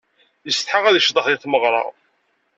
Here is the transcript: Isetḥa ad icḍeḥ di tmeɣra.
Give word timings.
Isetḥa 0.49 0.79
ad 0.87 0.95
icḍeḥ 0.97 1.25
di 1.27 1.37
tmeɣra. 1.43 1.83